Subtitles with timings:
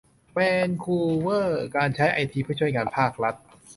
[0.33, 3.35] แวนคูเวอร์: การใช้ไอทีเพื่อช่วยงานภาครัฐ